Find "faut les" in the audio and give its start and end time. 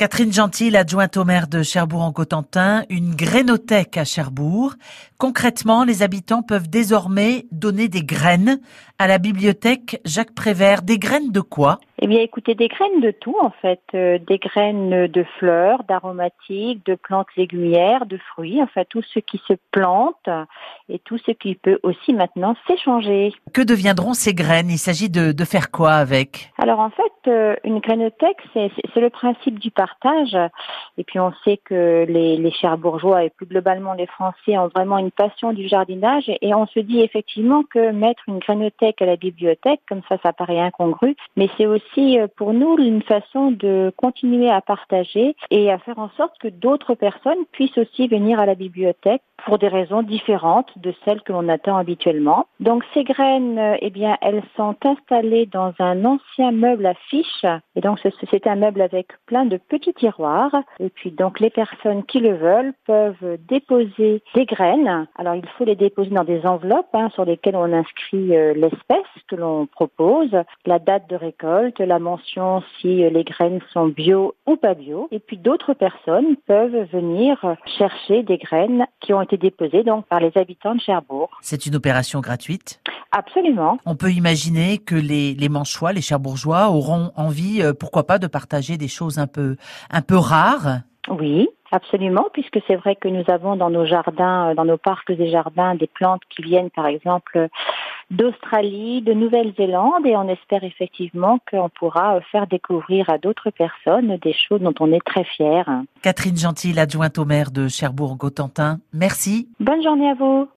65.56-65.76